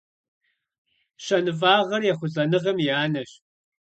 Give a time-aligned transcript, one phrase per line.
[1.23, 3.31] Щэныфӏагъэр ехъулӏэныгъэм и анэщ.